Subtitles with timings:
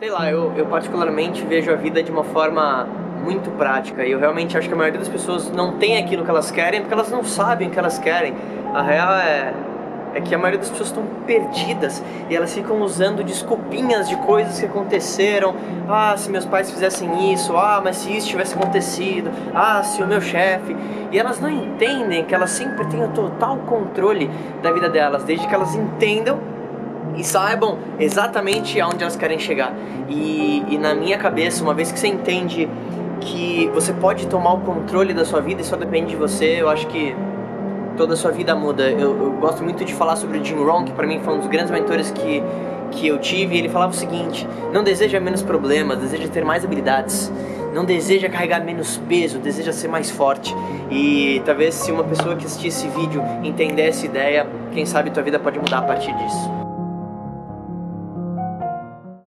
[0.00, 2.88] Sei lá, eu, eu particularmente vejo a vida de uma forma
[3.22, 6.30] muito prática e eu realmente acho que a maioria das pessoas não tem aquilo que
[6.30, 8.34] elas querem porque elas não sabem o que elas querem.
[8.72, 9.52] A real é
[10.14, 14.58] é que a maioria das pessoas estão perdidas e elas ficam usando desculpinhas de coisas
[14.58, 15.54] que aconteceram.
[15.86, 20.06] Ah, se meus pais fizessem isso, ah, mas se isso tivesse acontecido, ah, se o
[20.06, 20.74] meu chefe.
[21.12, 24.30] E elas não entendem que elas sempre têm o total controle
[24.62, 26.40] da vida delas, desde que elas entendam
[27.16, 29.74] e saibam exatamente aonde elas querem chegar.
[30.08, 32.68] E, e na minha cabeça, uma vez que você entende
[33.20, 36.68] que você pode tomar o controle da sua vida e só depende de você, eu
[36.68, 37.14] acho que
[37.96, 38.90] toda a sua vida muda.
[38.90, 41.38] Eu, eu gosto muito de falar sobre o Jim Rohn, que para mim foi um
[41.38, 42.42] dos grandes mentores que,
[42.90, 43.58] que eu tive.
[43.58, 47.30] Ele falava o seguinte: não deseja menos problemas, deseja ter mais habilidades.
[47.74, 50.54] Não deseja carregar menos peso, deseja ser mais forte.
[50.90, 55.22] E talvez se uma pessoa que assistir esse vídeo entender essa ideia, quem sabe tua
[55.22, 56.69] vida pode mudar a partir disso.